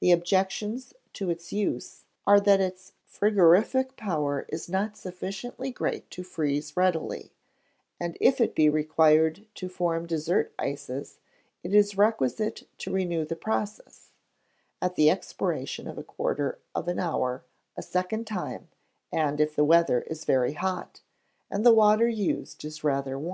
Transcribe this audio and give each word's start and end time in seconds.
The 0.00 0.12
objections 0.12 0.94
to 1.12 1.28
its 1.28 1.52
use 1.52 2.04
are 2.26 2.40
that 2.40 2.58
its 2.58 2.92
frigorific 3.06 3.96
power 3.96 4.46
is 4.48 4.66
not 4.66 4.96
sufficiently 4.96 5.70
great 5.70 6.10
to 6.12 6.22
freeze 6.22 6.74
readily; 6.74 7.32
and 8.00 8.16
if 8.18 8.40
it 8.40 8.54
be 8.54 8.70
required 8.70 9.44
to 9.56 9.68
form 9.68 10.06
dessert 10.06 10.54
ices, 10.58 11.18
it 11.62 11.74
is 11.74 11.98
requisite 11.98 12.62
to 12.78 12.90
renew 12.90 13.26
the 13.26 13.36
process, 13.36 14.08
at 14.80 14.94
the 14.96 15.10
expiration 15.10 15.86
of 15.86 15.98
a 15.98 16.02
quarter 16.02 16.58
of 16.74 16.88
an 16.88 16.98
hour, 16.98 17.44
a 17.76 17.82
second 17.82 18.26
time, 18.26 18.68
and, 19.12 19.38
if 19.38 19.54
the 19.54 19.66
weather 19.66 20.00
is 20.00 20.24
very 20.24 20.54
hot, 20.54 21.02
and 21.50 21.62
the 21.62 21.74
water 21.74 22.08
used 22.08 22.64
is 22.64 22.82
rather 22.82 22.86
warm, 22.86 22.86
even 22.86 22.86
a 22.88 22.96
third 22.96 23.08
or 23.08 23.12
fourth 23.12 23.20
time. 23.22 23.26